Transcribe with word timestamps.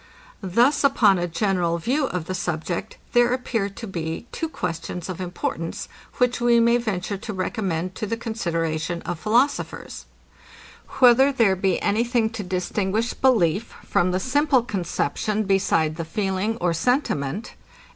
Thus 0.41 0.83
upon 0.83 1.19
a 1.19 1.27
general 1.27 1.77
view 1.77 2.07
of 2.07 2.25
the 2.25 2.33
subject, 2.33 2.97
there 3.13 3.31
appear 3.33 3.69
to 3.69 3.85
be 3.85 4.25
two 4.31 4.49
questions 4.49 5.09
of 5.09 5.21
importance, 5.21 5.87
which 6.15 6.41
we 6.41 6.59
may 6.59 6.77
venture 6.77 7.17
to 7.17 7.31
recommend 7.33 7.93
to 7.93 8.07
the 8.07 8.17
consideration 8.17 9.03
of 9.03 9.19
philosophers, 9.19 10.07
Whether 10.97 11.31
there 11.31 11.55
be 11.55 11.79
any 11.83 12.03
thing 12.03 12.31
to 12.31 12.41
distinguish 12.41 13.13
belief 13.13 13.75
from 13.85 14.09
the 14.09 14.19
simple 14.19 14.63
conception 14.63 15.43
beside 15.43 15.97
the 15.97 16.03
feeling 16.03 16.57
of 16.57 16.75
sentiment? 16.77 17.53